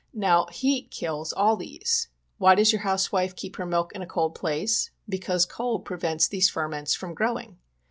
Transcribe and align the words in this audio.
Now, 0.15 0.47
heat 0.47 0.89
kills 0.89 1.31
all 1.31 1.55
these; 1.55 2.07
why 2.39 2.55
does 2.55 2.71
your 2.71 2.81
house 2.81 3.11
wife 3.11 3.35
keep 3.35 3.57
her 3.57 3.67
milk 3.67 3.93
in 3.93 4.01
a 4.01 4.07
cold 4.07 4.33
place? 4.33 4.89
because 5.07 5.45
cold 5.45 5.85
prevents 5.85 6.27
these 6.27 6.49
ferments 6.49 6.95
from 6.95 7.13
growing. 7.13 7.59